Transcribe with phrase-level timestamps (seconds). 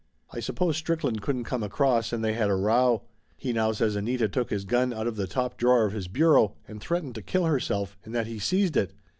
[0.31, 3.03] I suppose Strickland couldn't come across and they had a row.
[3.37, 6.55] He now says Anita took his gun out of the top drawer of his bureau
[6.67, 8.93] and threatened to kill herself, and that he seized it.